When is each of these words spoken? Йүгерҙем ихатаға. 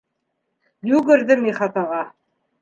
Йүгерҙем 0.91 1.45
ихатаға. 1.51 2.01